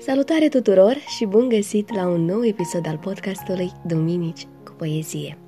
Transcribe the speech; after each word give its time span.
Salutare 0.00 0.48
tuturor 0.48 0.96
și 1.16 1.26
bun 1.26 1.48
găsit 1.48 1.94
la 1.94 2.06
un 2.06 2.24
nou 2.24 2.44
episod 2.44 2.86
al 2.86 2.98
podcastului 2.98 3.72
Duminici 3.86 4.46
cu 4.64 4.72
poezie. 4.72 5.38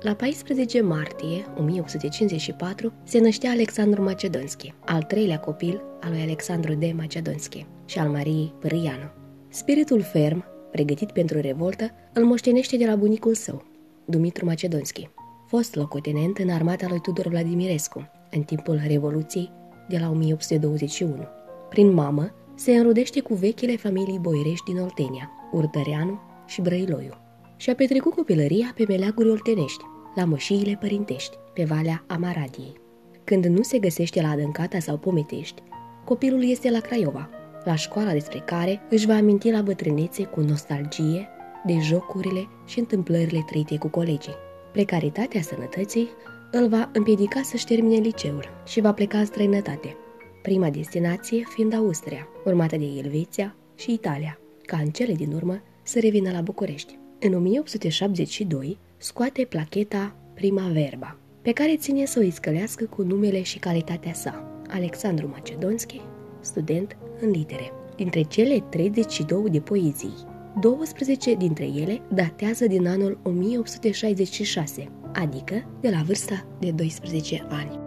La 0.00 0.14
14 0.14 0.80
martie 0.80 1.46
1854 1.58 2.92
se 3.04 3.18
năștea 3.18 3.50
Alexandru 3.50 4.02
Macedonski, 4.02 4.74
al 4.84 5.02
treilea 5.02 5.38
copil 5.38 5.82
al 6.00 6.10
lui 6.10 6.20
Alexandru 6.20 6.74
de 6.74 6.92
Macedonski 6.96 7.66
și 7.84 7.98
al 7.98 8.08
Mariei 8.08 8.54
Pârâianu. 8.60 9.10
Spiritul 9.48 10.02
ferm, 10.02 10.44
pregătit 10.70 11.10
pentru 11.10 11.40
revoltă, 11.40 11.90
îl 12.12 12.24
moștenește 12.24 12.76
de 12.76 12.86
la 12.86 12.96
bunicul 12.96 13.34
său, 13.34 13.64
Dumitru 14.04 14.44
Macedonski, 14.44 15.10
fost 15.46 15.74
locotenent 15.74 16.38
în 16.38 16.50
armata 16.50 16.86
lui 16.88 17.00
Tudor 17.00 17.26
Vladimirescu, 17.26 18.10
în 18.30 18.42
timpul 18.42 18.80
Revoluției 18.86 19.50
de 19.88 19.98
la 19.98 20.10
1821. 20.10 21.26
Prin 21.68 21.92
mamă, 21.92 22.34
se 22.54 22.72
înrudește 22.72 23.20
cu 23.20 23.34
vechile 23.34 23.76
familii 23.76 24.18
boirești 24.18 24.72
din 24.72 24.80
Oltenia, 24.82 25.30
Urtăreanu 25.52 26.20
și 26.46 26.60
Brăiloiu. 26.60 27.12
Și-a 27.56 27.74
petrecut 27.74 28.14
copilăria 28.14 28.72
pe 28.74 28.84
meleaguri 28.88 29.28
oltenești, 29.28 29.84
la 30.14 30.24
mășiile 30.24 30.78
părintești, 30.80 31.36
pe 31.54 31.64
Valea 31.64 32.04
Amaradiei. 32.06 32.80
Când 33.24 33.44
nu 33.44 33.62
se 33.62 33.78
găsește 33.78 34.20
la 34.20 34.30
Adâncata 34.30 34.78
sau 34.78 34.96
Pometești, 34.96 35.62
copilul 36.04 36.50
este 36.50 36.70
la 36.70 36.80
Craiova, 36.80 37.28
la 37.64 37.74
școala 37.74 38.12
despre 38.12 38.38
care 38.38 38.82
își 38.90 39.06
va 39.06 39.14
aminti 39.14 39.50
la 39.50 39.62
bătrânețe 39.62 40.24
cu 40.24 40.40
nostalgie 40.40 41.28
de 41.66 41.78
jocurile 41.80 42.48
și 42.66 42.78
întâmplările 42.78 43.44
trăite 43.46 43.78
cu 43.78 43.88
colegii. 43.88 44.34
Precaritatea 44.72 45.42
sănătății 45.42 46.08
îl 46.50 46.68
va 46.68 46.90
împiedica 46.92 47.40
să-și 47.42 47.66
termine 47.66 47.96
liceul 47.96 48.44
și 48.66 48.80
va 48.80 48.92
pleca 48.92 49.18
în 49.18 49.24
străinătate, 49.24 49.96
prima 50.44 50.70
destinație 50.70 51.44
fiind 51.48 51.74
Austria, 51.74 52.28
urmată 52.44 52.76
de 52.76 52.84
Elveția 52.84 53.56
și 53.74 53.92
Italia, 53.92 54.38
ca 54.66 54.76
în 54.76 54.90
cele 54.90 55.12
din 55.12 55.32
urmă 55.32 55.62
să 55.82 56.00
revină 56.00 56.30
la 56.30 56.40
București. 56.40 56.98
În 57.20 57.34
1872 57.34 58.78
scoate 58.96 59.44
placheta 59.44 60.16
Prima 60.34 60.68
Verba, 60.72 61.16
pe 61.42 61.52
care 61.52 61.76
ține 61.76 62.04
să 62.04 62.18
o 62.18 62.22
iscălească 62.22 62.84
cu 62.84 63.02
numele 63.02 63.42
și 63.42 63.58
calitatea 63.58 64.12
sa, 64.12 64.62
Alexandru 64.68 65.28
Macedonski, 65.28 66.00
student 66.40 66.96
în 67.20 67.30
litere. 67.30 67.72
Dintre 67.96 68.22
cele 68.22 68.64
32 68.70 69.50
de 69.50 69.60
poezii, 69.60 70.14
12 70.60 71.34
dintre 71.34 71.64
ele 71.64 72.02
datează 72.14 72.66
din 72.66 72.86
anul 72.86 73.18
1866, 73.22 74.90
adică 75.12 75.78
de 75.80 75.88
la 75.88 76.02
vârsta 76.02 76.46
de 76.60 76.70
12 76.70 77.46
ani. 77.50 77.83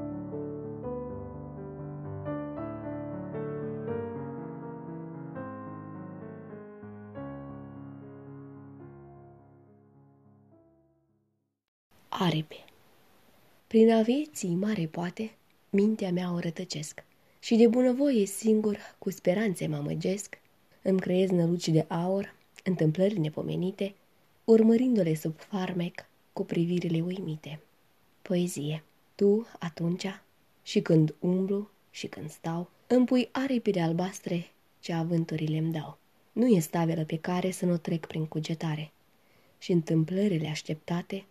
Aripi 12.27 12.65
Prin 13.67 13.91
a 13.91 14.01
vieții 14.01 14.55
mare 14.55 14.85
poate, 14.85 15.31
mintea 15.69 16.11
mea 16.11 16.33
o 16.33 16.39
rătăcesc 16.39 17.03
și 17.39 17.55
de 17.55 17.67
bunăvoie 17.67 18.25
singur, 18.25 18.77
cu 18.97 19.09
speranțe 19.09 19.67
mă 19.67 19.75
amăgesc, 19.75 20.39
îmi 20.81 20.99
creez 20.99 21.29
năluci 21.29 21.67
de 21.67 21.85
aur, 21.87 22.35
întâmplări 22.63 23.19
nepomenite, 23.19 23.95
urmărindu-le 24.43 25.15
sub 25.15 25.39
farmec 25.39 26.05
cu 26.33 26.45
privirile 26.45 27.01
uimite. 27.01 27.59
Poezie 28.21 28.83
Tu, 29.15 29.47
atunci, 29.59 30.05
și 30.63 30.81
când 30.81 31.15
umblu 31.19 31.69
și 31.91 32.07
când 32.07 32.29
stau, 32.29 32.69
îmi 32.87 33.05
pui 33.05 33.29
aripile 33.31 33.81
albastre 33.81 34.51
ce 34.79 34.93
avânturile 34.93 35.57
îmi 35.57 35.71
dau. 35.71 35.97
Nu 36.31 36.47
e 36.47 36.59
stavelă 36.59 37.03
pe 37.03 37.17
care 37.17 37.51
să 37.51 37.65
nu 37.65 37.77
trec 37.77 38.05
prin 38.05 38.25
cugetare 38.25 38.91
și 39.57 39.71
întâmplările 39.71 40.47
așteptate 40.47 41.25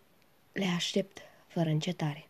le 0.56 0.66
aștept 0.76 1.18
fără 1.46 1.68
încetare. 1.68 2.28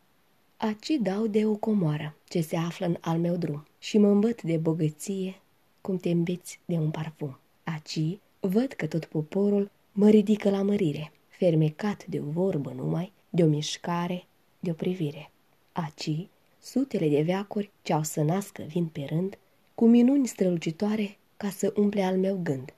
Aci 0.56 0.88
dau 1.00 1.26
de 1.26 1.46
o 1.46 1.56
comoară 1.56 2.16
ce 2.28 2.40
se 2.40 2.56
află 2.56 2.86
în 2.86 2.96
al 3.00 3.18
meu 3.18 3.36
drum 3.36 3.66
și 3.78 3.98
mă 3.98 4.08
îmbăt 4.08 4.42
de 4.42 4.56
bogăție 4.56 5.40
cum 5.80 5.96
te 5.96 6.10
îmbeți 6.10 6.60
de 6.64 6.74
un 6.74 6.90
parfum. 6.90 7.38
Aci 7.64 7.98
văd 8.40 8.72
că 8.72 8.86
tot 8.86 9.04
poporul 9.04 9.70
mă 9.92 10.08
ridică 10.08 10.50
la 10.50 10.62
mărire, 10.62 11.12
fermecat 11.28 12.06
de 12.06 12.20
o 12.20 12.30
vorbă 12.30 12.70
numai, 12.70 13.12
de 13.30 13.42
o 13.42 13.46
mișcare, 13.46 14.24
de 14.60 14.70
o 14.70 14.74
privire. 14.74 15.30
Aci, 15.72 16.28
sutele 16.60 17.08
de 17.08 17.22
veacuri 17.22 17.70
ce 17.82 17.92
au 17.92 18.02
să 18.02 18.22
nască 18.22 18.62
vin 18.62 18.86
pe 18.86 19.04
rând, 19.08 19.38
cu 19.74 19.86
minuni 19.86 20.26
strălucitoare 20.26 21.16
ca 21.36 21.50
să 21.50 21.72
umple 21.76 22.02
al 22.02 22.18
meu 22.18 22.40
gând. 22.42 22.74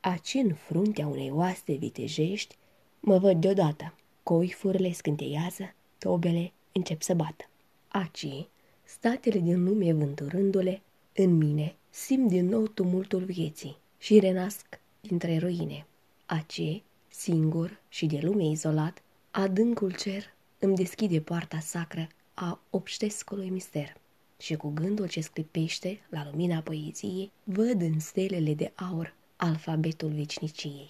Aci, 0.00 0.34
în 0.34 0.54
fruntea 0.54 1.06
unei 1.06 1.30
oaste 1.30 1.72
vitejești, 1.72 2.56
mă 3.00 3.18
văd 3.18 3.40
deodată, 3.40 3.94
coifurile 4.22 4.92
scânteiază, 4.92 5.74
tobele 5.98 6.52
încep 6.72 7.02
să 7.02 7.14
bată. 7.14 7.44
Aci, 7.88 8.46
statele 8.84 9.38
din 9.38 9.64
lume 9.64 9.92
vânturându-le, 9.92 10.82
în 11.14 11.36
mine 11.36 11.74
simt 11.90 12.28
din 12.28 12.48
nou 12.48 12.66
tumultul 12.66 13.24
vieții 13.24 13.76
și 13.98 14.18
renasc 14.18 14.80
dintre 15.00 15.38
ruine. 15.38 15.86
Aci, 16.26 16.82
singur 17.08 17.80
și 17.88 18.06
de 18.06 18.18
lume 18.22 18.44
izolat, 18.44 19.02
adâncul 19.30 19.94
cer 19.94 20.34
îmi 20.58 20.76
deschide 20.76 21.20
poarta 21.20 21.58
sacră 21.58 22.08
a 22.34 22.60
obștescului 22.70 23.50
mister 23.50 23.96
și 24.38 24.56
cu 24.56 24.68
gândul 24.68 25.08
ce 25.08 25.20
sclipește 25.20 26.00
la 26.08 26.24
lumina 26.30 26.60
poeziei, 26.60 27.30
văd 27.44 27.80
în 27.80 28.00
stelele 28.00 28.54
de 28.54 28.72
aur 28.74 29.14
alfabetul 29.36 30.08
veciniciei. 30.08 30.86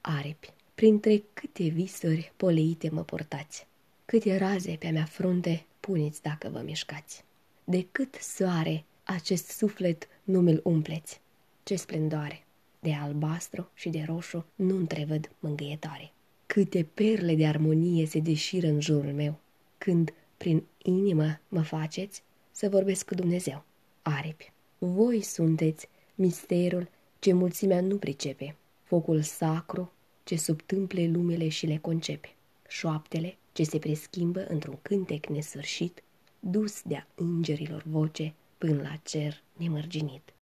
Aripi, 0.00 0.52
printre 0.76 1.24
câte 1.32 1.68
visuri 1.68 2.32
poleite 2.36 2.88
mă 2.90 3.02
portați, 3.02 3.66
câte 4.04 4.36
raze 4.36 4.76
pe-a 4.78 4.90
mea 4.90 5.04
frunte 5.04 5.66
puneți 5.80 6.22
dacă 6.22 6.48
vă 6.48 6.62
mișcați. 6.64 7.24
De 7.64 7.86
cât 7.92 8.14
soare 8.14 8.84
acest 9.04 9.48
suflet 9.48 10.08
nu 10.24 10.40
mi-l 10.40 10.60
umpleți, 10.64 11.20
ce 11.62 11.76
splendoare! 11.76 12.44
De 12.80 12.92
albastru 12.92 13.70
și 13.74 13.88
de 13.88 14.04
roșu 14.06 14.44
nu 14.54 14.76
întrevăd 14.76 15.30
mângâietoare. 15.38 16.12
Câte 16.46 16.86
perle 16.94 17.34
de 17.34 17.46
armonie 17.46 18.06
se 18.06 18.18
deșiră 18.18 18.66
în 18.66 18.80
jurul 18.80 19.12
meu, 19.12 19.38
când 19.78 20.14
prin 20.36 20.64
inimă 20.82 21.40
mă 21.48 21.62
faceți 21.62 22.22
să 22.50 22.68
vorbesc 22.68 23.06
cu 23.06 23.14
Dumnezeu. 23.14 23.64
Aripi, 24.02 24.52
voi 24.78 25.22
sunteți 25.22 25.88
misterul 26.14 26.88
ce 27.18 27.32
mulțimea 27.32 27.80
nu 27.80 27.96
pricepe, 27.96 28.56
focul 28.82 29.22
sacru 29.22 29.90
ce 30.26 30.36
subtâmple 30.36 31.06
lumele 31.06 31.48
și 31.48 31.66
le 31.66 31.76
concepe, 31.76 32.34
șoaptele 32.68 33.36
ce 33.52 33.62
se 33.62 33.78
preschimbă 33.78 34.46
într-un 34.46 34.78
cântec 34.82 35.26
nesfârșit, 35.26 36.02
dus 36.40 36.82
de-a 36.82 37.06
îngerilor 37.14 37.82
voce 37.82 38.34
până 38.58 38.82
la 38.82 38.96
cer 38.96 39.42
nemărginit. 39.52 40.34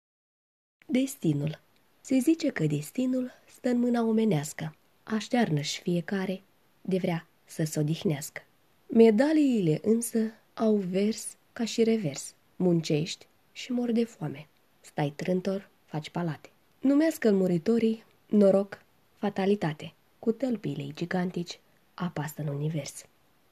Destinul 0.86 1.60
Se 2.00 2.18
zice 2.18 2.48
că 2.50 2.66
destinul 2.66 3.30
stă 3.56 3.68
în 3.68 3.78
mâna 3.78 4.02
omenească, 4.02 4.76
aștearnă-și 5.02 5.80
fiecare 5.80 6.42
de 6.80 6.98
vrea 6.98 7.26
să 7.44 7.64
se 7.64 7.78
odihnească. 7.78 8.42
Medaliile 8.86 9.80
însă 9.82 10.18
au 10.54 10.76
vers 10.76 11.36
ca 11.52 11.64
și 11.64 11.82
revers, 11.82 12.34
muncești 12.56 13.26
și 13.52 13.72
mor 13.72 13.92
de 13.92 14.04
foame. 14.04 14.48
Stai 14.80 15.12
trântor, 15.16 15.70
faci 15.84 16.10
palate. 16.10 16.50
Numească-l 16.80 17.34
muritorii 17.34 18.04
noroc 18.26 18.83
fatalitate, 19.24 19.92
cu 20.18 20.32
tălpile 20.32 20.86
gigantici, 20.94 21.60
apastă 21.94 22.42
în 22.42 22.48
univers. 22.48 23.04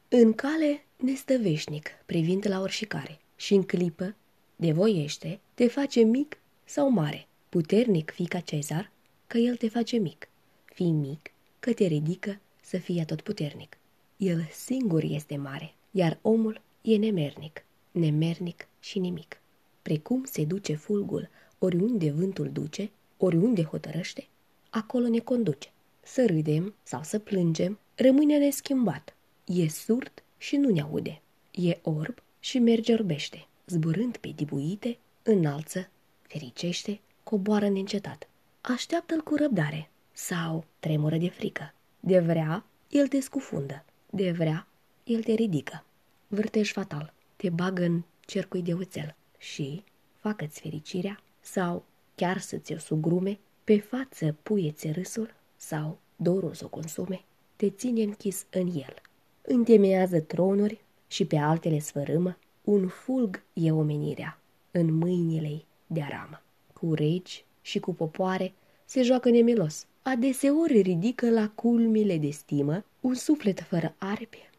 În 0.08 0.32
cale 0.32 0.84
ne 0.96 1.14
stă 1.14 1.38
veșnic, 1.38 1.88
privind 2.06 2.48
la 2.48 2.60
oricare, 2.60 3.18
și 3.36 3.54
în 3.54 3.62
clipă, 3.62 4.14
de 4.56 4.72
voiește, 4.72 5.40
te 5.54 5.68
face 5.68 6.00
mic 6.00 6.38
sau 6.64 6.90
mare, 6.90 7.26
puternic 7.48 8.10
fi 8.10 8.26
ca 8.26 8.40
cezar, 8.40 8.90
că 9.26 9.38
el 9.38 9.56
te 9.56 9.68
face 9.68 9.96
mic, 9.96 10.28
fii 10.64 10.90
mic, 10.90 11.30
că 11.58 11.72
te 11.72 11.84
ridică 11.84 12.40
să 12.62 12.78
fie 12.78 13.04
tot 13.04 13.20
puternic. 13.20 13.78
El 14.16 14.48
singur 14.50 15.02
este 15.02 15.36
mare, 15.36 15.74
iar 15.90 16.18
omul 16.22 16.60
e 16.82 16.96
nemernic, 16.96 17.64
nemernic 17.90 18.68
și 18.80 18.98
nimic. 18.98 19.40
Precum 19.82 20.24
se 20.24 20.44
duce 20.44 20.74
fulgul 20.74 21.28
oriunde 21.58 22.10
vântul 22.10 22.50
duce, 22.50 22.90
oriunde 23.16 23.62
hotărăște, 23.62 24.26
acolo 24.72 25.08
ne 25.08 25.18
conduce. 25.18 25.70
Să 26.02 26.26
râdem 26.26 26.74
sau 26.82 27.02
să 27.02 27.18
plângem, 27.18 27.78
rămâne 27.94 28.38
neschimbat. 28.38 29.14
E 29.44 29.68
surd 29.68 30.22
și 30.38 30.56
nu 30.56 30.70
ne 30.70 30.80
aude. 30.80 31.20
E 31.50 31.78
orb 31.82 32.22
și 32.40 32.58
merge 32.58 32.92
orbește. 32.92 33.46
Zburând 33.66 34.16
pe 34.16 34.32
dibuite, 34.34 34.98
înalță, 35.22 35.88
fericește, 36.22 37.00
coboară 37.22 37.68
neîncetat. 37.68 38.28
Așteaptă-l 38.60 39.20
cu 39.20 39.34
răbdare 39.34 39.90
sau 40.12 40.64
tremură 40.78 41.16
de 41.16 41.28
frică. 41.28 41.74
De 42.00 42.18
vrea, 42.18 42.64
el 42.88 43.08
te 43.08 43.20
scufundă. 43.20 43.84
De 44.10 44.30
vrea, 44.30 44.66
el 45.04 45.22
te 45.22 45.32
ridică. 45.32 45.84
Vârtej 46.26 46.72
fatal, 46.72 47.12
te 47.36 47.50
bagă 47.50 47.84
în 47.84 48.02
cercui 48.20 48.62
de 48.62 48.74
oțel 48.74 49.14
și, 49.38 49.84
facă-ți 50.18 50.60
fericirea 50.60 51.22
sau 51.40 51.84
chiar 52.14 52.38
să 52.38 52.56
ți-o 52.56 52.78
sugrume, 52.78 53.38
pe 53.72 53.78
față 53.78 54.36
puieți 54.42 54.90
râsul 54.90 55.34
sau, 55.56 55.98
dorul 56.16 56.54
să 56.54 56.64
o 56.64 56.68
consume, 56.68 57.24
te 57.56 57.70
ține 57.70 58.02
închis 58.02 58.44
în 58.50 58.66
el. 58.66 58.94
Întemeiază 59.42 60.20
tronuri 60.20 60.80
și 61.06 61.24
pe 61.24 61.36
altele 61.36 61.78
sfărâmă, 61.78 62.38
un 62.64 62.88
fulg 62.88 63.42
e 63.52 63.72
omenirea 63.72 64.38
în 64.70 64.94
mâinile 64.94 65.62
de 65.86 66.02
aramă. 66.02 66.42
Cu 66.72 66.94
regi 66.94 67.44
și 67.60 67.80
cu 67.80 67.94
popoare 67.94 68.52
se 68.84 69.02
joacă 69.02 69.30
nemilos. 69.30 69.86
Adeseori 70.02 70.80
ridică 70.80 71.30
la 71.30 71.48
culmile 71.48 72.18
de 72.18 72.30
stimă 72.30 72.84
un 73.00 73.14
suflet 73.14 73.60
fără 73.60 73.94
aripi, 73.98 74.50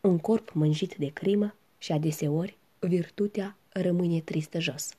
un 0.00 0.18
corp 0.18 0.52
mânjit 0.52 0.94
de 0.96 1.10
crimă 1.12 1.54
și 1.78 1.92
adeseori 1.92 2.58
virtutea 2.78 3.56
rămâne 3.68 4.20
tristă 4.20 4.60
jos. 4.60 4.90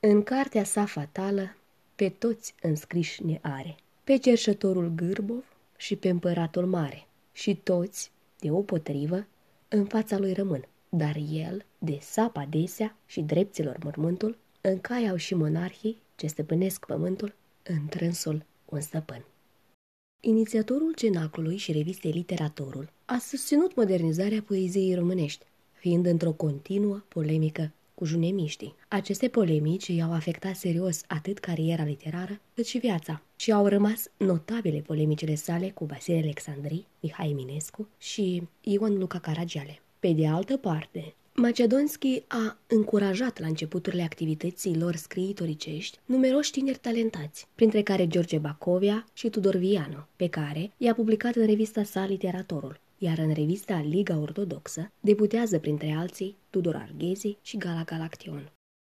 În 0.00 0.22
cartea 0.22 0.64
sa 0.64 0.84
fatală, 0.84 1.56
pe 1.96 2.08
toți 2.08 2.54
înscriși 2.62 3.24
ne 3.24 3.38
are, 3.42 3.76
pe 4.04 4.16
cerșătorul 4.16 4.92
Gârbov 4.94 5.44
și 5.76 5.96
pe 5.96 6.08
împăratul 6.08 6.66
mare, 6.66 7.06
și 7.32 7.56
toți, 7.56 8.10
de 8.38 8.50
o 8.50 8.62
potrivă, 8.62 9.26
în 9.68 9.84
fața 9.84 10.18
lui 10.18 10.32
rămân, 10.32 10.64
dar 10.88 11.16
el, 11.30 11.64
de 11.78 11.98
sap 12.00 12.36
adesea 12.36 12.96
și 13.06 13.20
drepților 13.20 13.76
mormântul, 13.84 14.38
în 14.60 14.80
cai 14.80 15.08
au 15.08 15.16
și 15.16 15.34
monarhii 15.34 15.98
ce 16.16 16.26
stăpânesc 16.26 16.86
pământul, 16.86 17.34
în 17.62 17.86
trânsul 17.88 18.44
un 18.64 18.80
stăpân. 18.80 19.24
Inițiatorul 20.20 20.94
cenaclului 20.94 21.56
și 21.56 21.72
revistei 21.72 22.10
Literatorul 22.10 22.90
a 23.04 23.18
susținut 23.18 23.74
modernizarea 23.74 24.42
poeziei 24.42 24.94
românești, 24.94 25.46
fiind 25.72 26.06
într-o 26.06 26.32
continuă 26.32 27.02
polemică 27.08 27.72
cu 27.96 28.04
junemiștii. 28.04 28.74
Aceste 28.88 29.28
polemici 29.28 29.86
i-au 29.86 30.12
afectat 30.12 30.54
serios 30.54 31.00
atât 31.06 31.38
cariera 31.38 31.84
literară, 31.84 32.40
cât 32.54 32.66
și 32.66 32.78
viața 32.78 33.22
și 33.36 33.52
au 33.52 33.66
rămas 33.66 34.10
notabile 34.16 34.80
polemicile 34.80 35.34
sale 35.34 35.70
cu 35.70 35.84
Vasile 35.84 36.18
Alexandri, 36.18 36.86
Mihai 37.00 37.30
Eminescu 37.30 37.88
și 37.98 38.42
Ion 38.60 38.98
Luca 38.98 39.18
Caragiale. 39.18 39.80
Pe 39.98 40.12
de 40.12 40.26
altă 40.26 40.56
parte, 40.56 41.14
Macedonski 41.34 42.22
a 42.26 42.58
încurajat 42.66 43.38
la 43.38 43.46
începuturile 43.46 44.02
activității 44.02 44.78
lor 44.78 44.94
scriitoricești 44.96 45.98
numeroși 46.04 46.50
tineri 46.50 46.78
talentați, 46.78 47.46
printre 47.54 47.82
care 47.82 48.06
George 48.06 48.38
Bacovia 48.38 49.06
și 49.12 49.28
Tudor 49.28 49.56
Vianu, 49.56 50.06
pe 50.16 50.28
care 50.28 50.72
i-a 50.76 50.94
publicat 50.94 51.34
în 51.34 51.46
revista 51.46 51.82
sa 51.82 52.04
Literatorul, 52.04 52.80
iar 52.98 53.18
în 53.18 53.32
revista 53.32 53.80
Liga 53.80 54.18
Ortodoxă 54.18 54.90
debutează 55.00 55.58
printre 55.58 55.90
alții 55.90 56.36
Tudor 56.50 56.74
Arghezi 56.74 57.36
și 57.42 57.56
Gala 57.56 57.82
Galaction. 57.82 58.52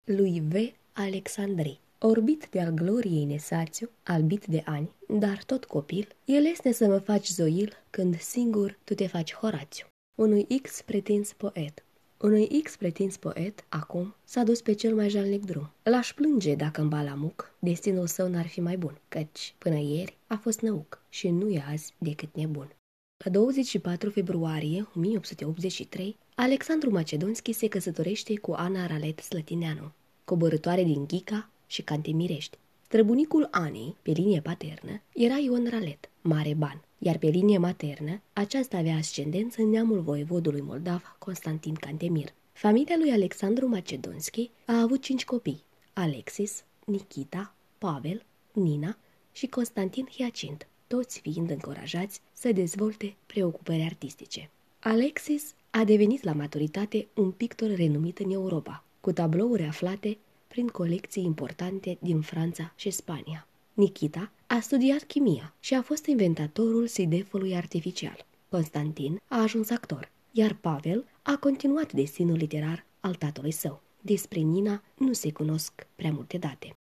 Lui 0.04 0.44
V. 0.48 0.54
Alexandri, 0.94 1.80
orbit 2.00 2.48
de 2.52 2.62
al 2.62 2.72
gloriei 2.72 3.26
Nesațiu, 3.26 3.90
albit 4.04 4.46
de 4.46 4.62
ani, 4.66 4.92
dar 5.08 5.44
tot 5.44 5.66
copil, 5.66 6.08
el 6.26 6.46
este 6.46 6.72
să 6.72 6.88
mă 6.88 6.98
faci 6.98 7.28
zoil 7.28 7.74
când 7.90 8.20
singur 8.20 8.78
tu 8.84 8.94
te 8.94 9.08
faci 9.08 9.34
Horațiu. 9.34 9.86
Unui 10.16 10.48
X 10.62 10.82
pretins 10.82 11.34
poet, 11.34 11.84
unui 12.22 12.62
X 12.64 12.76
pretins 12.76 13.18
poet, 13.18 13.66
acum, 13.70 14.16
s-a 14.24 14.44
dus 14.44 14.62
pe 14.62 14.74
cel 14.74 14.96
mai 14.96 15.10
jalnic 15.10 15.46
drum. 15.46 15.72
L-aș 15.84 16.14
plânge 16.14 16.56
dacă 16.56 16.82
în 16.82 16.90
balamuc 16.90 17.56
destinul 17.60 18.08
său 18.08 18.28
n-ar 18.28 18.48
fi 18.48 18.60
mai 18.60 18.78
bun, 18.78 19.00
căci, 19.08 19.56
până 19.58 19.76
ieri, 19.76 20.18
a 20.28 20.36
fost 20.36 20.60
năuc 20.60 21.02
și 21.10 21.30
nu 21.30 21.50
e 21.50 21.64
azi 21.72 21.94
decât 21.98 22.36
nebun. 22.36 22.76
La 23.24 23.32
24 23.32 24.10
februarie 24.10 24.88
1883, 24.96 26.18
Alexandru 26.36 26.90
Macedonski 26.90 27.52
se 27.52 27.68
căsătorește 27.68 28.40
cu 28.40 28.52
Ana 28.52 28.86
Ralet 28.86 29.20
Slătineanu, 29.20 29.92
coborătoare 30.26 30.84
din 30.84 31.06
Ghica 31.06 31.50
și 31.68 31.82
Cantemirești. 31.82 32.58
Străbunicul 32.86 33.48
Anei, 33.52 33.96
pe 34.02 34.12
linie 34.12 34.42
paternă, 34.42 35.02
era 35.14 35.36
Ion 35.38 35.68
Ralet, 35.70 36.10
mare 36.22 36.54
ban, 36.54 36.82
iar 36.98 37.18
pe 37.18 37.28
linie 37.28 37.58
maternă, 37.58 38.22
aceasta 38.34 38.78
avea 38.78 38.96
ascendență 38.96 39.62
în 39.62 39.70
neamul 39.70 40.02
voievodului 40.02 40.62
moldav 40.62 41.16
Constantin 41.20 41.74
Cantemir. 41.74 42.34
Familia 42.54 42.96
lui 43.00 43.12
Alexandru 43.12 43.68
Macedonski 43.68 44.52
a 44.66 44.82
avut 44.82 45.02
cinci 45.02 45.26
copii, 45.26 45.64
Alexis, 45.94 46.64
Nikita, 46.86 47.56
Pavel, 47.78 48.26
Nina 48.52 48.98
și 49.32 49.48
Constantin 49.48 50.08
Hiacint, 50.12 50.68
toți 50.88 51.20
fiind 51.20 51.50
încurajați 51.50 52.22
să 52.34 52.52
dezvolte 52.52 53.16
preocupări 53.26 53.82
artistice. 53.82 54.50
Alexis 54.80 55.54
a 55.70 55.84
devenit 55.84 56.24
la 56.24 56.34
maturitate 56.34 57.08
un 57.14 57.32
pictor 57.32 57.76
renumit 57.76 58.20
în 58.20 58.32
Europa, 58.32 58.84
cu 59.00 59.12
tablouri 59.12 59.64
aflate 59.64 60.18
prin 60.48 60.68
colecții 60.68 61.24
importante 61.24 61.98
din 62.02 62.22
Franța 62.22 62.74
și 62.76 62.90
Spania. 62.90 63.48
Nikita 63.74 64.32
a 64.48 64.60
studiat 64.60 65.04
chimia 65.04 65.54
și 65.60 65.74
a 65.74 65.82
fost 65.82 66.06
inventatorul 66.06 66.88
sidefului 66.88 67.56
artificial. 67.56 68.26
Constantin 68.50 69.22
a 69.28 69.42
ajuns 69.42 69.70
actor, 69.70 70.12
iar 70.32 70.54
Pavel 70.54 71.06
a 71.22 71.38
continuat 71.38 71.94
destinul 71.94 72.36
literar 72.36 72.86
al 73.00 73.16
tatălui 73.16 73.52
său. 73.52 73.82
Despre 74.02 74.40
Nina 74.40 74.84
nu 74.98 75.14
se 75.14 75.32
cunosc 75.32 75.88
prea 75.96 76.12
multe 76.12 76.38
date. 76.38 76.76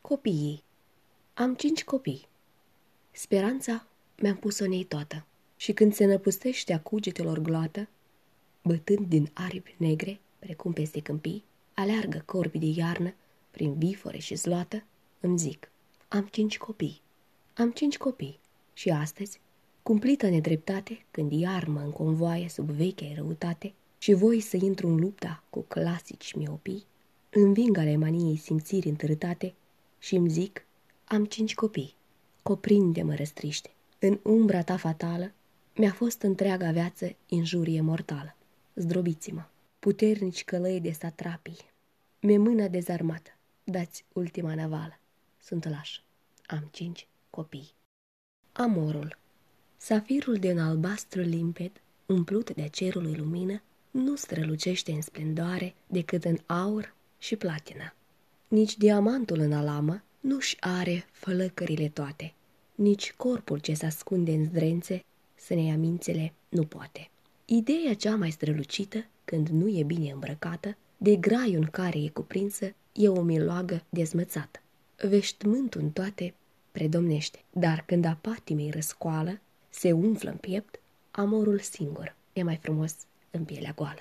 Copiii 0.00 0.62
Am 1.34 1.54
cinci 1.54 1.84
copii. 1.84 2.28
Speranța 3.18 3.86
mi-am 4.20 4.36
pus-o 4.36 4.64
în 4.64 4.72
ei 4.72 4.84
toată 4.84 5.26
și 5.56 5.72
când 5.72 5.94
se 5.94 6.04
năpustește 6.04 6.72
a 6.72 6.80
cugetelor 6.80 7.38
gloată, 7.38 7.88
bătând 8.62 9.06
din 9.06 9.30
aripi 9.32 9.74
negre, 9.78 10.20
precum 10.38 10.72
peste 10.72 11.00
câmpii, 11.00 11.44
aleargă 11.74 12.22
corbii 12.26 12.60
de 12.60 12.80
iarnă 12.80 13.14
prin 13.50 13.74
bifore 13.74 14.18
și 14.18 14.34
zloată, 14.34 14.84
îmi 15.20 15.38
zic– 15.38 15.70
am 16.08 16.26
cinci 16.30 16.58
copii. 16.58 17.00
Am 17.54 17.70
cinci 17.70 17.96
copii. 17.96 18.38
Și 18.72 18.90
astăzi, 18.90 19.40
cumplită 19.82 20.28
nedreptate, 20.28 21.04
când 21.10 21.32
iar 21.32 21.66
mă 21.66 21.80
înconvoaie 21.80 22.48
sub 22.48 22.70
vechea 22.70 23.12
răutate 23.14 23.72
și 23.98 24.12
voi 24.12 24.40
să 24.40 24.56
intru 24.56 24.88
în 24.88 24.96
lupta 24.96 25.42
cu 25.50 25.60
clasici 25.60 26.34
miopii, 26.34 26.84
înving 27.30 27.76
ale 27.76 27.96
maniei 27.96 28.36
simțiri 28.36 28.88
întârâtate 28.88 29.54
și 29.98 30.14
îmi 30.14 30.30
zic, 30.30 30.66
am 31.04 31.24
cinci 31.24 31.54
copii. 31.54 31.95
Coprinde-mă 32.46 33.14
răstriște. 33.14 33.70
În 33.98 34.18
umbra 34.22 34.62
ta 34.62 34.76
fatală 34.76 35.32
mi-a 35.76 35.92
fost 35.92 36.22
întreaga 36.22 36.70
viață 36.70 37.16
injurie 37.26 37.80
mortală. 37.80 38.36
Zdrobiți-mă, 38.74 39.44
puternici 39.78 40.44
călăi 40.44 40.80
de 40.80 40.90
satrapii, 40.90 41.56
mi 42.20 42.36
mâna 42.36 42.68
dezarmată, 42.68 43.30
dați 43.64 44.04
ultima 44.12 44.54
navală 44.54 44.98
sunt 45.38 45.68
laș. 45.68 46.00
Am 46.46 46.68
cinci 46.70 47.06
copii. 47.30 47.72
Amorul 48.52 49.18
Safirul 49.76 50.36
din 50.36 50.58
albastru 50.58 51.20
limped, 51.20 51.72
umplut 52.06 52.54
de 52.54 52.68
cerului 52.68 53.14
lumină, 53.14 53.62
nu 53.90 54.16
strălucește 54.16 54.92
în 54.92 55.02
splendoare 55.02 55.74
decât 55.86 56.24
în 56.24 56.38
aur 56.46 56.94
și 57.18 57.36
platină. 57.36 57.94
Nici 58.48 58.76
diamantul 58.76 59.38
în 59.38 59.52
alamă 59.52 60.02
nu-și 60.20 60.56
are 60.60 61.06
flăcările 61.12 61.88
toate, 61.88 62.34
nici 62.76 63.12
corpul 63.12 63.58
ce 63.58 63.74
se 63.74 63.86
ascunde 63.86 64.32
în 64.32 64.44
zdrențe 64.44 65.04
să 65.34 65.54
ne 65.54 65.62
ia 65.62 65.76
mințele 65.76 66.32
nu 66.48 66.64
poate. 66.64 67.10
Ideea 67.44 67.94
cea 67.94 68.16
mai 68.16 68.30
strălucită, 68.30 69.04
când 69.24 69.48
nu 69.48 69.68
e 69.68 69.82
bine 69.82 70.10
îmbrăcată, 70.10 70.76
de 70.96 71.16
graiul 71.16 71.62
în 71.62 71.68
care 71.70 71.98
e 71.98 72.08
cuprinsă, 72.08 72.74
e 72.92 73.08
o 73.08 73.22
miloagă 73.22 73.84
dezmățată 73.88 74.60
veștmântul 75.02 75.80
în 75.80 75.90
toate 75.90 76.34
predomnește, 76.72 77.44
dar 77.52 77.84
când 77.86 78.04
a 78.04 78.18
patimei 78.20 78.70
răscoală, 78.70 79.40
se 79.70 79.92
umflă 79.92 80.30
în 80.30 80.36
piept, 80.36 80.80
amorul 81.10 81.58
singur 81.58 82.14
e 82.32 82.42
mai 82.42 82.56
frumos 82.56 82.94
în 83.30 83.44
pielea 83.44 83.72
goală. 83.72 84.00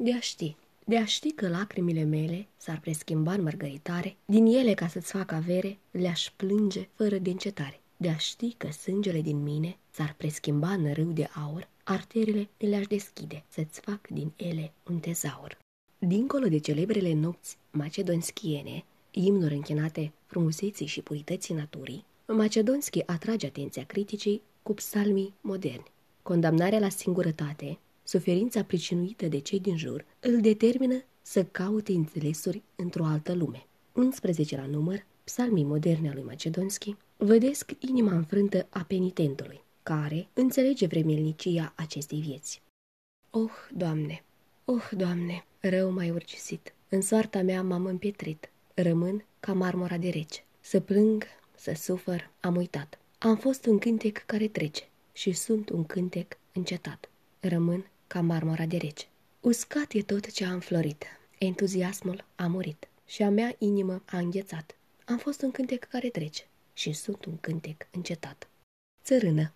De 0.00 0.14
a 0.14 0.20
ști, 0.20 0.56
de 0.84 0.96
a 0.98 1.04
ști 1.04 1.32
că 1.32 1.48
lacrimile 1.48 2.02
mele 2.02 2.46
s-ar 2.56 2.80
preschimba 2.80 3.32
în 3.32 3.42
mărgăritare, 3.42 4.16
din 4.24 4.46
ele 4.46 4.74
ca 4.74 4.88
să-ți 4.88 5.12
fac 5.12 5.32
avere, 5.32 5.78
le-aș 5.90 6.30
plânge 6.36 6.88
fără 6.94 7.18
de 7.18 7.30
încetare. 7.30 7.77
De 8.00 8.08
a 8.08 8.16
ști 8.16 8.54
că 8.56 8.70
sângele 8.70 9.20
din 9.20 9.42
mine 9.42 9.76
s-ar 9.90 10.14
preschimba 10.16 10.70
în 10.72 10.92
râu 10.92 11.10
de 11.10 11.28
aur, 11.34 11.68
arterele 11.84 12.48
le-aș 12.58 12.86
deschide, 12.86 13.44
să-ți 13.48 13.80
fac 13.80 14.08
din 14.08 14.32
ele 14.36 14.72
un 14.90 14.98
tezaur. 14.98 15.58
Dincolo 15.98 16.46
de 16.46 16.58
celebrele 16.58 17.12
nopți 17.12 17.56
macedonschiene, 17.70 18.84
imnuri 19.10 19.54
închinate 19.54 20.12
frumuseții 20.26 20.86
și 20.86 21.02
purității 21.02 21.54
naturii, 21.54 22.04
Macedonski 22.26 23.02
atrage 23.06 23.46
atenția 23.46 23.84
criticii 23.84 24.42
cu 24.62 24.74
psalmii 24.74 25.34
moderni. 25.40 25.92
Condamnarea 26.22 26.78
la 26.78 26.88
singurătate, 26.88 27.78
suferința 28.02 28.62
pricinuită 28.62 29.26
de 29.26 29.38
cei 29.38 29.60
din 29.60 29.76
jur, 29.76 30.04
îl 30.20 30.40
determină 30.40 31.02
să 31.22 31.44
caute 31.44 31.92
înțelesuri 31.92 32.62
într-o 32.76 33.04
altă 33.04 33.34
lume. 33.34 33.66
11 33.92 34.56
la 34.56 34.66
număr, 34.66 35.06
psalmii 35.24 35.64
moderne 35.64 36.08
a 36.08 36.12
lui 36.14 36.22
Macedonski, 36.22 36.96
vădesc 37.20 37.70
inima 37.78 38.12
înfrântă 38.12 38.66
a 38.70 38.84
penitentului, 38.84 39.60
care 39.82 40.28
înțelege 40.32 40.86
vremelnicia 40.86 41.72
acestei 41.76 42.20
vieți. 42.20 42.62
Oh, 43.30 43.50
Doamne! 43.74 44.24
Oh, 44.64 44.88
Doamne! 44.90 45.44
Rău 45.60 45.90
mai 45.90 46.10
urgisit! 46.10 46.74
În 46.88 47.00
soarta 47.00 47.42
mea 47.42 47.62
m-am 47.62 47.84
împietrit, 47.84 48.50
rămân 48.74 49.24
ca 49.40 49.52
marmora 49.52 49.96
de 49.96 50.08
rece. 50.08 50.44
Să 50.60 50.80
plâng 50.80 51.24
să 51.54 51.72
sufăr, 51.76 52.30
am 52.40 52.56
uitat. 52.56 52.98
Am 53.18 53.36
fost 53.36 53.66
un 53.66 53.78
cântec 53.78 54.22
care 54.26 54.48
trece 54.48 54.88
și 55.12 55.32
sunt 55.32 55.68
un 55.68 55.84
cântec 55.84 56.38
încetat. 56.52 57.10
Rămân 57.40 57.86
ca 58.06 58.20
marmora 58.20 58.66
de 58.66 58.76
rece. 58.76 59.06
Uscat 59.40 59.92
e 59.92 60.02
tot 60.02 60.32
ce 60.32 60.44
am 60.44 60.60
florit, 60.60 61.04
entuziasmul 61.38 62.24
a 62.36 62.46
murit 62.46 62.88
și 63.06 63.22
a 63.22 63.30
mea 63.30 63.54
inimă 63.58 64.02
a 64.06 64.18
înghețat. 64.18 64.76
Am 65.04 65.18
fost 65.18 65.42
un 65.42 65.50
cântec 65.50 65.84
care 65.84 66.08
trece 66.08 66.47
și 66.78 66.92
sunt 66.92 67.24
un 67.24 67.36
cântec 67.40 67.86
încetat. 67.90 68.48
Țărână, 69.02 69.52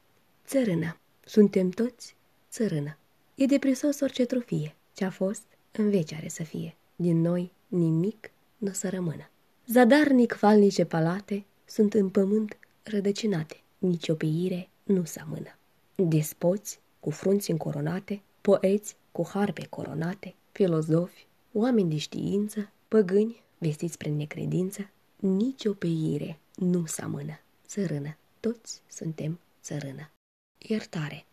țărână, 0.46 0.96
suntem 1.24 1.70
toți 1.70 2.16
țărână. 2.50 2.96
E 3.34 3.46
de 3.46 3.58
prisos 3.58 4.00
orice 4.00 4.24
trofie, 4.24 4.74
ce-a 4.94 5.10
fost, 5.10 5.42
în 5.72 5.90
veci 5.90 6.12
are 6.12 6.28
să 6.28 6.42
fie. 6.42 6.76
Din 6.96 7.20
noi 7.20 7.52
nimic 7.68 8.30
nu 8.56 8.68
o 8.68 8.72
să 8.72 8.88
rămână. 8.88 9.30
Zadarnic 9.66 10.32
falnice 10.32 10.84
palate 10.84 11.44
sunt 11.64 11.94
în 11.94 12.08
pământ 12.08 12.58
rădăcinate, 12.82 13.60
nici 13.78 14.08
o 14.08 14.14
peire 14.14 14.68
nu 14.82 15.02
amână. 15.20 15.56
Despoți 15.94 16.80
cu 17.00 17.10
frunți 17.10 17.50
încoronate, 17.50 18.22
poeți 18.40 18.96
cu 19.12 19.28
harpe 19.28 19.66
coronate, 19.70 20.34
filozofi, 20.52 21.26
oameni 21.52 21.90
de 21.90 21.96
știință, 21.96 22.70
păgâni 22.88 23.42
vestiți 23.58 23.96
prin 23.96 24.16
necredință, 24.16 24.90
nici 25.16 25.64
o 25.64 25.72
peire 25.72 26.40
nu 26.54 26.84
amână. 26.98 27.40
Țărână, 27.66 28.16
toți 28.40 28.80
suntem 28.88 29.38
țărână. 29.62 30.10
Iertare, 30.58 31.24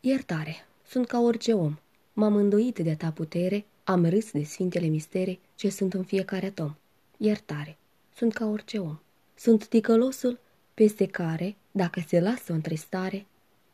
iertare, 0.00 0.54
sunt 0.86 1.06
ca 1.06 1.18
orice 1.20 1.52
om. 1.52 1.76
M-am 2.12 2.36
îndoit 2.36 2.78
de 2.78 2.94
ta 2.94 3.10
putere, 3.10 3.64
am 3.84 4.04
râs 4.04 4.30
de 4.30 4.42
sfintele 4.42 4.86
mistere 4.86 5.38
ce 5.54 5.68
sunt 5.68 5.94
în 5.94 6.04
fiecare 6.04 6.46
atom. 6.46 6.74
Iertare, 7.16 7.76
sunt 8.14 8.32
ca 8.32 8.46
orice 8.46 8.78
om. 8.78 8.98
Sunt 9.34 9.66
ticălosul 9.66 10.38
peste 10.74 11.06
care, 11.06 11.56
dacă 11.70 12.02
se 12.06 12.20
lasă 12.20 12.52
o 12.52 12.54
întristare, 12.54 13.26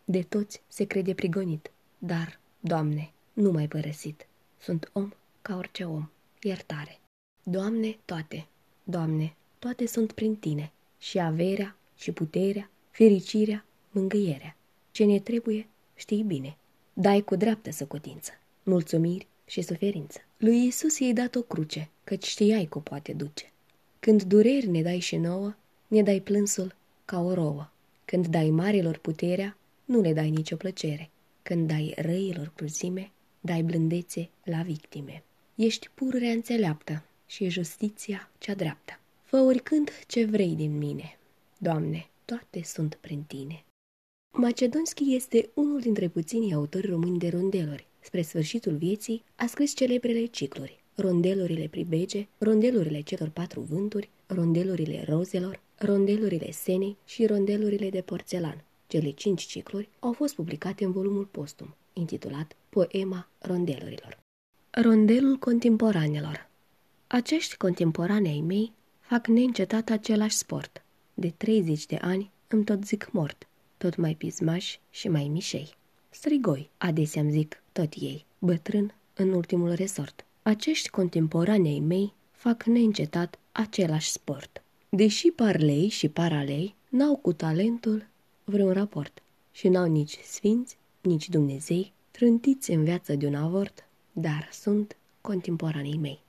de 0.05 0.23
toți 0.23 0.63
se 0.69 0.85
crede 0.85 1.15
prigonit. 1.15 1.71
Dar, 1.99 2.41
Doamne, 2.61 3.13
nu 3.33 3.51
mai 3.51 3.69
părăsit. 3.69 4.27
Sunt 4.59 4.91
om 4.93 5.13
ca 5.43 5.57
orice 5.57 5.85
om. 5.85 6.09
Iertare. 6.41 7.01
Doamne, 7.43 7.99
toate, 8.05 8.47
Doamne, 8.85 9.35
toate 9.59 9.87
sunt 9.87 10.13
prin 10.13 10.37
Tine. 10.37 10.73
Și 11.03 11.19
averea, 11.19 11.77
și 11.97 12.13
puterea, 12.13 12.71
fericirea, 12.91 13.65
mângâierea. 13.91 14.57
Ce 14.91 15.05
ne 15.05 15.19
trebuie, 15.19 15.67
știi 15.95 16.23
bine. 16.23 16.57
Dai 16.93 17.21
cu 17.21 17.37
dreaptă 17.37 17.71
socotință, 17.71 18.31
mulțumiri 18.63 19.27
și 19.47 19.63
suferință. 19.63 20.19
Lui 20.37 20.67
Isus 20.67 20.99
i-ai 20.99 21.13
dat 21.13 21.35
o 21.35 21.43
cruce, 21.43 21.89
căci 22.05 22.27
știai 22.27 22.65
că 22.65 22.79
o 22.79 22.81
poate 22.81 23.13
duce. 23.13 23.51
Când 24.01 24.23
dureri 24.23 24.69
ne 24.69 24.83
dai 24.83 24.99
și 24.99 25.17
nouă, 25.17 25.55
ne 25.87 26.03
dai 26.03 26.21
plânsul 26.21 26.75
ca 27.05 27.21
o 27.21 27.35
rouă. 27.35 27.71
Când 28.05 28.27
dai 28.27 28.51
marilor 28.51 28.99
puterea, 28.99 29.57
nu 29.85 30.01
le 30.01 30.13
dai 30.13 30.31
nicio 30.31 30.57
plăcere. 30.57 31.11
Când 31.43 31.69
dai 31.69 31.95
răilor 31.97 32.53
cruzime, 32.55 33.11
dai 33.41 33.63
blândețe 33.63 34.29
la 34.45 34.63
victime. 34.63 35.23
Ești 35.55 35.89
pururea 35.95 36.31
înțeleaptă 36.31 37.05
și 37.27 37.45
e 37.45 37.49
justiția 37.49 38.31
cea 38.39 38.55
dreaptă. 38.55 38.97
Fă 39.33 39.39
oricând 39.39 39.91
ce 40.07 40.25
vrei 40.25 40.55
din 40.55 40.79
mine. 40.79 41.19
Doamne, 41.59 42.09
toate 42.25 42.63
sunt 42.65 42.99
prin 43.01 43.23
tine. 43.23 43.65
Macedonski 44.33 45.15
este 45.15 45.51
unul 45.55 45.81
dintre 45.81 46.09
puținii 46.09 46.55
autori 46.55 46.87
români 46.87 47.19
de 47.19 47.29
rondeluri. 47.29 47.87
Spre 48.01 48.23
sfârșitul 48.23 48.77
vieții 48.77 49.25
a 49.37 49.47
scris 49.47 49.75
celebrele 49.75 50.27
cicluri, 50.27 50.83
rondelurile 50.95 51.69
pribege, 51.69 52.27
rondelurile 52.39 53.01
celor 53.01 53.29
patru 53.29 53.61
vânturi, 53.61 54.11
rondelurile 54.27 55.05
rozelor, 55.09 55.61
rondelurile 55.79 56.51
senei 56.51 56.97
și 57.05 57.27
rondelurile 57.27 57.91
de 57.91 58.01
porțelan. 58.01 58.65
Cele 58.87 59.11
cinci 59.11 59.43
cicluri 59.43 59.89
au 59.99 60.13
fost 60.13 60.35
publicate 60.35 60.85
în 60.85 60.93
volumul 60.93 61.25
postum, 61.25 61.75
intitulat 61.93 62.57
Poema 62.69 63.29
rondelurilor. 63.39 64.19
Rondelul 64.71 65.37
contemporanelor 65.37 66.49
Acești 67.07 67.57
contemporanei 67.57 68.41
mei 68.41 68.73
fac 69.13 69.27
neîncetat 69.27 69.91
același 69.91 70.37
sport. 70.37 70.85
De 71.15 71.33
30 71.37 71.87
de 71.87 71.97
ani 71.97 72.31
îmi 72.49 72.65
tot 72.65 72.85
zic 72.85 73.11
mort, 73.11 73.49
tot 73.77 73.97
mai 73.97 74.15
pismași 74.15 74.81
și 74.91 75.09
mai 75.09 75.29
mișei. 75.29 75.75
Strigoi, 76.11 76.71
adesea 76.79 77.23
îmi 77.23 77.31
zic 77.31 77.63
tot 77.73 77.93
ei, 78.01 78.25
bătrân 78.39 78.95
în 79.15 79.33
ultimul 79.33 79.73
resort. 79.73 80.25
Acești 80.43 80.91
contemporanei 80.91 81.81
mei 81.81 82.13
fac 82.31 82.65
neîncetat 82.65 83.39
același 83.53 84.11
sport. 84.11 84.63
Deși 84.89 85.31
parlei 85.31 85.89
și 85.89 86.09
paralei 86.09 86.75
n-au 86.89 87.17
cu 87.17 87.33
talentul 87.33 88.07
vreun 88.45 88.73
raport 88.73 89.23
și 89.51 89.69
n-au 89.69 89.87
nici 89.87 90.19
sfinți, 90.23 90.77
nici 91.01 91.29
Dumnezei, 91.29 91.93
trântiți 92.11 92.71
în 92.71 92.85
viață 92.85 93.15
de 93.15 93.27
un 93.27 93.35
avort, 93.35 93.85
dar 94.13 94.49
sunt 94.53 94.97
contemporanii 95.21 95.99
mei. 95.99 96.21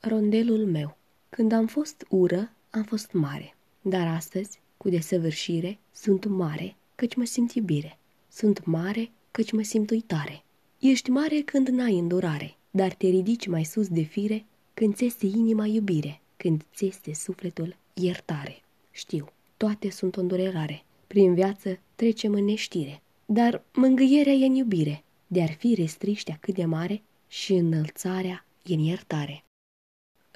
Rondelul 0.00 0.66
meu. 0.66 0.97
Când 1.28 1.52
am 1.52 1.66
fost 1.66 2.06
ură, 2.08 2.52
am 2.70 2.82
fost 2.82 3.12
mare, 3.12 3.56
dar 3.82 4.06
astăzi, 4.06 4.60
cu 4.76 4.88
desăvârșire, 4.88 5.78
sunt 5.92 6.24
mare, 6.24 6.76
căci 6.94 7.14
mă 7.14 7.24
simt 7.24 7.52
iubire. 7.52 7.98
Sunt 8.28 8.64
mare, 8.64 9.10
căci 9.30 9.52
mă 9.52 9.62
simt 9.62 9.90
uitare. 9.90 10.42
Ești 10.78 11.10
mare 11.10 11.40
când 11.40 11.68
n-ai 11.68 11.98
îndurare, 11.98 12.56
dar 12.70 12.92
te 12.92 13.06
ridici 13.06 13.46
mai 13.46 13.64
sus 13.64 13.88
de 13.88 14.02
fire 14.02 14.44
când 14.74 14.94
ți 14.94 15.04
este 15.04 15.26
inima 15.26 15.66
iubire, 15.66 16.20
când 16.36 16.64
ți 16.74 16.86
este 16.86 17.14
sufletul 17.14 17.76
iertare. 17.94 18.62
Știu, 18.90 19.28
toate 19.56 19.90
sunt 19.90 20.16
o 20.16 20.20
îndurerare. 20.20 20.84
Prin 21.06 21.34
viață 21.34 21.78
trecem 21.94 22.32
în 22.32 22.44
neștire, 22.44 23.02
dar 23.26 23.62
mângâierea 23.74 24.32
e 24.32 24.46
în 24.46 24.54
iubire, 24.54 25.04
de-ar 25.26 25.52
fi 25.52 25.74
restriștea 25.74 26.38
cât 26.40 26.54
de 26.54 26.64
mare 26.64 27.02
și 27.28 27.52
înălțarea 27.52 28.46
e 28.66 28.74
în 28.74 28.80
iertare. 28.80 29.42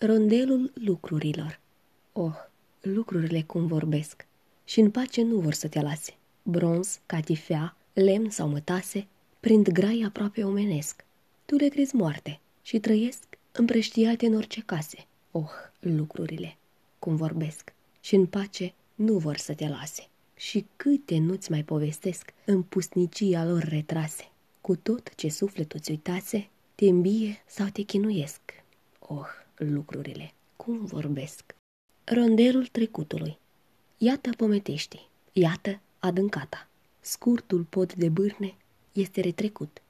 Rondelul 0.04 0.72
lucrurilor 0.74 1.60
Oh, 2.12 2.34
lucrurile 2.80 3.42
cum 3.42 3.66
vorbesc 3.66 4.26
și 4.64 4.80
în 4.80 4.90
pace 4.90 5.22
nu 5.22 5.36
vor 5.36 5.52
să 5.52 5.68
te 5.68 5.80
lase. 5.80 6.14
Bronz, 6.42 7.00
catifea, 7.06 7.76
lemn 7.92 8.30
sau 8.30 8.48
mătase, 8.48 9.06
prind 9.40 9.68
grai 9.68 10.02
aproape 10.06 10.44
omenesc. 10.44 11.04
Tu 11.44 11.56
le 11.56 11.68
crezi 11.68 11.94
moarte 11.94 12.40
și 12.62 12.78
trăiesc 12.78 13.24
împrăștiate 13.52 14.26
în 14.26 14.34
orice 14.34 14.62
case. 14.66 15.06
Oh, 15.30 15.50
lucrurile, 15.80 16.56
cum 16.98 17.16
vorbesc, 17.16 17.72
și 18.00 18.14
în 18.14 18.26
pace 18.26 18.74
nu 18.94 19.18
vor 19.18 19.36
să 19.36 19.54
te 19.54 19.68
lase. 19.68 20.08
Și 20.36 20.66
câte 20.76 21.18
nu-ți 21.18 21.50
mai 21.50 21.64
povestesc 21.64 22.32
în 22.44 22.62
pusnicia 22.62 23.44
lor 23.44 23.62
retrase, 23.62 24.30
cu 24.60 24.76
tot 24.76 25.14
ce 25.14 25.28
sufletul 25.28 25.80
ți 25.80 25.90
uitase, 25.90 26.48
te 26.74 26.84
îmbie 26.84 27.42
sau 27.46 27.66
te 27.66 27.82
chinuiesc. 27.82 28.40
Oh, 28.98 29.40
lucrurile, 29.56 30.32
cum 30.56 30.84
vorbesc. 30.84 31.54
Rondelul 32.04 32.66
trecutului. 32.66 33.38
Iată 33.98 34.30
pometești, 34.36 35.08
iată 35.32 35.80
adâncata. 35.98 36.68
Scurtul 37.00 37.64
pod 37.64 37.92
de 37.92 38.08
bârne 38.08 38.54
este 38.92 39.20
retrecut. 39.20 39.82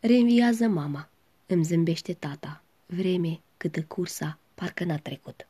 Reînviază 0.00 0.66
mama, 0.66 1.08
îmi 1.46 1.64
zâmbește 1.64 2.12
tata, 2.12 2.62
vreme 2.86 3.40
câtă 3.56 3.82
cursa 3.82 4.38
parcă 4.54 4.84
n-a 4.84 4.98
trecut. 4.98 5.46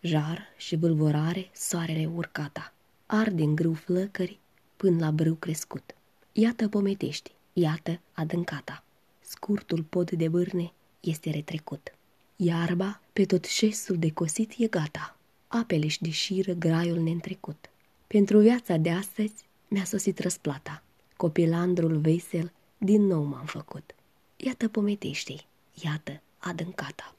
Jar 0.00 0.42
și 0.56 0.76
vâlvorare 0.76 1.50
soarele 1.52 2.06
urcata, 2.06 2.72
arde 3.06 3.42
în 3.42 3.54
grâu 3.54 3.74
flăcări 3.74 4.38
până 4.76 5.04
la 5.04 5.10
brâu 5.10 5.34
crescut. 5.34 5.94
Iată 6.32 6.68
pometești, 6.68 7.32
iată 7.52 8.00
adâncata. 8.12 8.84
Scurtul 9.20 9.82
pod 9.82 10.10
de 10.10 10.28
bârne 10.28 10.72
este 11.00 11.30
retrecut. 11.30 11.95
Iarba 12.36 13.00
pe 13.12 13.24
tot 13.24 13.44
șesul 13.44 13.96
de 13.98 14.12
cosit 14.12 14.52
e 14.58 14.66
gata. 14.66 15.16
Apele-și 15.46 16.02
deșiră 16.02 16.52
graiul 16.52 16.98
neîntrecut. 16.98 17.70
Pentru 18.06 18.38
viața 18.38 18.76
de 18.76 18.90
astăzi 18.90 19.34
mi-a 19.68 19.84
sosit 19.84 20.18
răsplata. 20.18 20.82
Copilandrul 21.16 21.98
vesel 21.98 22.52
din 22.78 23.02
nou 23.02 23.22
m-am 23.22 23.44
făcut. 23.46 23.94
Iată 24.36 24.68
pometește 24.68 25.34
iată 25.82 26.22
adâncata. 26.38 27.16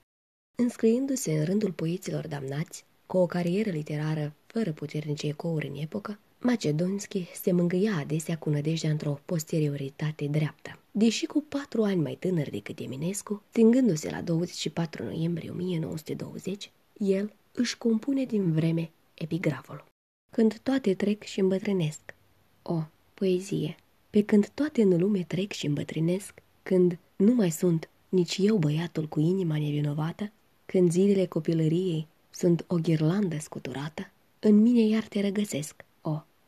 Înscriindu-se 0.55 1.31
în 1.31 1.45
rândul 1.45 1.71
poeților 1.71 2.27
damnați, 2.27 2.85
cu 3.05 3.17
o 3.17 3.25
carieră 3.25 3.69
literară 3.69 4.33
fără 4.47 4.71
puternice 4.71 5.27
ecouri 5.27 5.67
în 5.67 5.75
epocă, 5.75 6.19
Macedonski 6.39 7.27
se 7.33 7.51
mângâia 7.51 7.95
adesea 7.97 8.37
cu 8.37 8.49
nădejdea 8.49 8.89
într-o 8.89 9.19
posterioritate 9.25 10.25
dreaptă. 10.25 10.79
Deși 10.91 11.25
cu 11.25 11.43
patru 11.49 11.83
ani 11.83 12.01
mai 12.01 12.17
tânăr 12.19 12.49
decât 12.49 12.79
Eminescu, 12.79 13.43
stingându-se 13.49 14.09
la 14.09 14.21
24 14.21 15.03
noiembrie 15.03 15.49
1920, 15.49 16.71
el 16.97 17.33
își 17.51 17.77
compune 17.77 18.25
din 18.25 18.51
vreme 18.51 18.91
epigraful. 19.13 19.85
Când 20.31 20.59
toate 20.63 20.93
trec 20.93 21.23
și 21.23 21.39
îmbătrânesc. 21.39 22.15
O, 22.61 22.83
poezie! 23.13 23.75
Pe 24.09 24.23
când 24.23 24.47
toate 24.47 24.81
în 24.81 24.99
lume 24.99 25.23
trec 25.23 25.51
și 25.51 25.65
îmbătrânesc, 25.65 26.33
când 26.63 26.97
nu 27.15 27.33
mai 27.33 27.51
sunt 27.51 27.89
nici 28.09 28.37
eu 28.37 28.57
băiatul 28.57 29.07
cu 29.07 29.19
inima 29.19 29.57
nevinovată, 29.57 30.31
când 30.65 30.91
zilele 30.91 31.25
copilăriei 31.25 32.07
sunt 32.29 32.65
o 32.67 32.75
ghirlandă 32.75 33.37
scuturată, 33.39 34.11
în 34.39 34.61
mine 34.61 34.81
iar 34.81 35.03
te 35.03 35.19
regăsesc, 35.19 35.75
o 35.75 35.86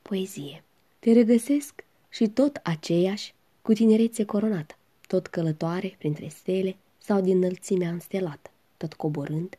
poezie. 0.10 0.64
Te 1.00 1.12
regăsesc 1.12 1.84
și 2.10 2.28
tot 2.28 2.60
aceeași, 2.64 3.34
cu 3.62 3.74
tinerețe 3.74 4.26
coronată, 4.26 4.76
tot 5.08 5.28
călătoare 5.28 5.96
printre 5.98 6.28
stele 6.28 6.76
sau 6.98 7.22
din 7.22 7.38
înălțimea 7.38 7.90
înstelată, 7.90 8.50
tot 8.78 8.94
coborând 8.94 9.58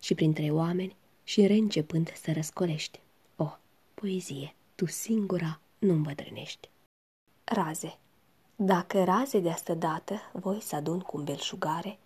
și 0.00 0.14
printre 0.14 0.50
oameni 0.50 0.96
și 1.24 1.46
reîncepând 1.46 2.12
să 2.22 2.32
răscolești. 2.32 3.00
O, 3.36 3.48
poezie, 3.94 4.54
tu 4.74 4.86
singura 4.86 5.60
nu 5.78 5.92
îmbătrânești. 5.92 6.68
Raze 7.44 7.98
Dacă 8.56 9.04
raze 9.04 9.40
de 9.40 9.50
astă 9.50 9.74
dată 9.74 10.20
voi 10.32 10.60
să 10.60 10.76
adun 10.76 11.00
cu 11.00 11.16
un 11.16 11.24
belșugare, 11.24 11.98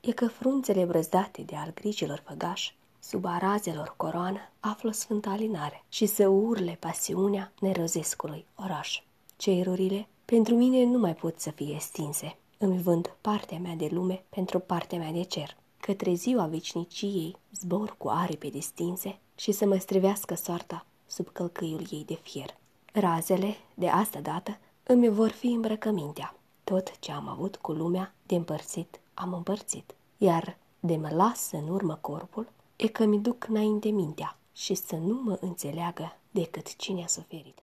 e 0.00 0.12
că 0.12 0.26
frunțele 0.26 0.84
brăzdate 0.84 1.42
de 1.42 1.56
al 1.56 1.74
grijilor 1.74 2.22
făgaș, 2.26 2.72
sub 2.98 3.24
arazelor 3.24 3.94
coroană, 3.96 4.38
află 4.60 4.92
sfânta 4.92 5.30
alinare 5.30 5.84
și 5.88 6.06
să 6.06 6.28
urle 6.28 6.76
pasiunea 6.80 7.52
nerozescului 7.60 8.46
oraș. 8.54 9.02
Cerurile 9.36 10.08
pentru 10.24 10.54
mine 10.54 10.84
nu 10.84 10.98
mai 10.98 11.14
pot 11.14 11.40
să 11.40 11.50
fie 11.50 11.76
stinse. 11.80 12.36
Îmi 12.58 12.82
vând 12.82 13.16
partea 13.20 13.58
mea 13.58 13.74
de 13.74 13.88
lume 13.90 14.24
pentru 14.28 14.58
partea 14.58 14.98
mea 14.98 15.12
de 15.12 15.22
cer. 15.22 15.56
Către 15.80 16.14
ziua 16.14 16.46
veciniciei 16.46 17.36
zbor 17.52 17.94
cu 17.98 18.08
aripe 18.08 18.48
distinse 18.48 19.18
și 19.34 19.52
să 19.52 19.66
mă 19.66 19.76
strivească 19.76 20.34
soarta 20.34 20.86
sub 21.06 21.28
călcâiul 21.32 21.86
ei 21.90 22.04
de 22.06 22.14
fier. 22.14 22.56
Razele, 22.92 23.56
de 23.74 23.88
asta 23.88 24.20
dată, 24.20 24.58
îmi 24.82 25.08
vor 25.08 25.30
fi 25.30 25.46
îmbrăcămintea. 25.46 26.34
Tot 26.64 26.98
ce 26.98 27.12
am 27.12 27.28
avut 27.28 27.56
cu 27.56 27.72
lumea 27.72 28.14
de 28.26 28.34
împărțit, 28.34 29.00
am 29.14 29.32
împărțit. 29.32 29.94
Iar 30.16 30.56
de 30.80 30.96
mă 30.96 31.08
las 31.12 31.50
în 31.52 31.68
urmă 31.68 31.98
corpul, 32.00 32.48
e 32.80 32.88
că 32.88 33.04
mi 33.04 33.18
duc 33.18 33.46
înainte 33.48 33.88
mintea 33.88 34.38
și 34.52 34.74
să 34.74 34.96
nu 34.96 35.20
mă 35.24 35.38
înțeleagă 35.40 36.18
decât 36.30 36.76
cine 36.76 37.02
a 37.02 37.06
suferit. 37.06 37.58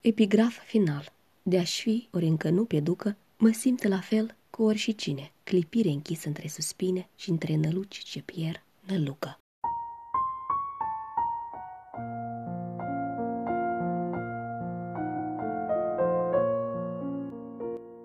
Epigraf 0.00 0.58
final 0.66 1.12
De-aș 1.42 1.80
fi, 1.80 2.08
ori 2.12 2.26
încă 2.26 2.50
nu 2.50 2.64
pe 2.64 2.80
ducă, 2.80 3.16
mă 3.38 3.50
simt 3.50 3.82
la 3.82 4.00
fel 4.00 4.34
cu 4.50 4.62
ori 4.62 4.76
și 4.76 4.94
cine, 4.94 5.32
clipire 5.44 5.88
închisă 5.88 6.28
între 6.28 6.48
suspine 6.48 7.08
și 7.16 7.30
între 7.30 7.56
năluci 7.56 7.98
ce 7.98 8.22
pierd 8.22 8.62
nălucă. 8.86 9.38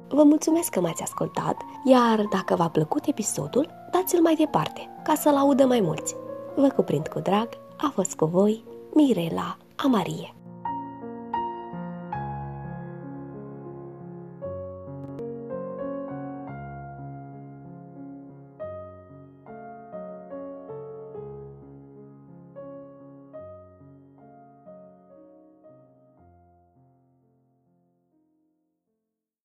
Vă 0.08 0.24
mulțumesc 0.24 0.70
că 0.70 0.80
m-ați 0.80 1.02
ascultat, 1.02 1.62
iar 1.86 2.26
dacă 2.26 2.56
v-a 2.56 2.70
plăcut 2.70 3.06
episodul, 3.06 3.70
dați-l 3.92 4.22
mai 4.22 4.36
departe, 4.36 4.90
ca 5.04 5.16
să-l 5.16 5.36
audă 5.36 5.66
mai 5.66 5.80
mulți. 5.82 6.16
Vă 6.56 6.68
cuprind 6.68 7.08
cu 7.08 7.20
drag, 7.20 7.50
a 7.78 7.92
fost 7.94 8.16
cu 8.16 8.26
voi 8.26 8.64
Mirela 8.94 9.58
Amarie. 9.76 10.41